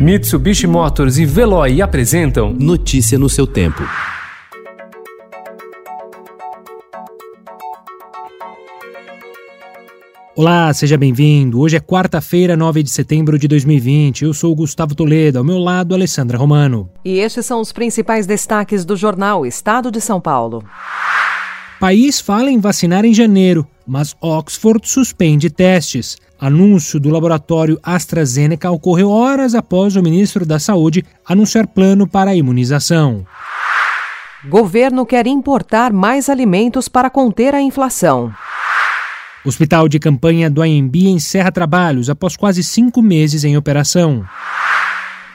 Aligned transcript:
Mitsubishi 0.00 0.66
Motors 0.66 1.18
e 1.18 1.26
Veloy 1.26 1.82
apresentam 1.82 2.54
Notícia 2.54 3.18
no 3.18 3.28
seu 3.28 3.46
tempo. 3.46 3.82
Olá, 10.34 10.72
seja 10.72 10.96
bem-vindo. 10.96 11.60
Hoje 11.60 11.76
é 11.76 11.80
quarta-feira, 11.80 12.56
9 12.56 12.82
de 12.82 12.88
setembro 12.88 13.38
de 13.38 13.46
2020. 13.46 14.24
Eu 14.24 14.32
sou 14.32 14.54
Gustavo 14.54 14.94
Toledo, 14.94 15.36
ao 15.36 15.44
meu 15.44 15.58
lado, 15.58 15.94
Alessandra 15.94 16.38
Romano. 16.38 16.90
E 17.04 17.18
estes 17.18 17.44
são 17.44 17.60
os 17.60 17.70
principais 17.70 18.26
destaques 18.26 18.86
do 18.86 18.96
jornal 18.96 19.44
Estado 19.44 19.90
de 19.90 20.00
São 20.00 20.18
Paulo. 20.18 20.64
País 21.78 22.22
fala 22.22 22.50
em 22.50 22.58
vacinar 22.58 23.04
em 23.04 23.12
janeiro, 23.12 23.66
mas 23.90 24.14
Oxford 24.20 24.88
suspende 24.88 25.50
testes. 25.50 26.16
Anúncio 26.40 27.00
do 27.00 27.10
laboratório 27.10 27.76
AstraZeneca 27.82 28.70
ocorreu 28.70 29.10
horas 29.10 29.52
após 29.52 29.96
o 29.96 30.02
ministro 30.02 30.46
da 30.46 30.60
Saúde 30.60 31.04
anunciar 31.26 31.66
plano 31.66 32.06
para 32.06 32.30
a 32.30 32.34
imunização. 32.36 33.26
Governo 34.48 35.04
quer 35.04 35.26
importar 35.26 35.92
mais 35.92 36.28
alimentos 36.28 36.86
para 36.86 37.10
conter 37.10 37.52
a 37.52 37.60
inflação. 37.60 38.32
Hospital 39.44 39.88
de 39.88 39.98
campanha 39.98 40.48
do 40.48 40.62
AMB 40.62 40.94
encerra 41.08 41.50
trabalhos 41.50 42.08
após 42.08 42.36
quase 42.36 42.62
cinco 42.62 43.02
meses 43.02 43.42
em 43.42 43.56
operação. 43.56 44.24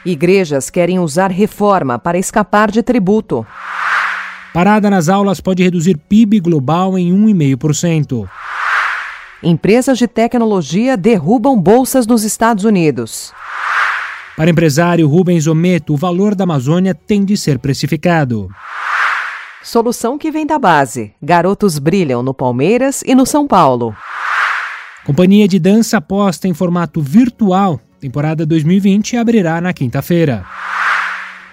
Igrejas 0.02 0.70
querem 0.70 0.98
usar 0.98 1.30
reforma 1.30 1.98
para 1.98 2.16
escapar 2.16 2.70
de 2.70 2.82
tributo. 2.82 3.46
Parada 4.54 4.88
nas 4.88 5.10
aulas 5.10 5.42
pode 5.42 5.62
reduzir 5.62 5.98
PIB 5.98 6.40
global 6.40 6.96
em 6.96 7.12
1,5%. 7.12 8.26
Empresas 9.42 9.98
de 9.98 10.08
tecnologia 10.08 10.96
derrubam 10.96 11.60
bolsas 11.60 12.06
nos 12.06 12.24
Estados 12.24 12.64
Unidos. 12.64 13.34
Para 14.34 14.48
empresário 14.48 15.06
Rubens 15.06 15.46
Ometo, 15.46 15.92
o 15.92 15.96
valor 15.96 16.34
da 16.34 16.44
Amazônia 16.44 16.94
tem 16.94 17.22
de 17.22 17.36
ser 17.36 17.58
precificado. 17.58 18.48
Solução 19.62 20.16
que 20.16 20.30
vem 20.30 20.46
da 20.46 20.58
base. 20.58 21.12
Garotos 21.22 21.78
brilham 21.78 22.22
no 22.22 22.32
Palmeiras 22.32 23.02
e 23.04 23.14
no 23.14 23.26
São 23.26 23.46
Paulo. 23.46 23.94
Companhia 25.04 25.46
de 25.46 25.58
dança 25.58 25.98
aposta 25.98 26.48
em 26.48 26.54
formato 26.54 27.02
virtual. 27.02 27.78
Temporada 28.00 28.46
2020 28.46 29.18
abrirá 29.18 29.60
na 29.60 29.72
quinta-feira 29.72 30.46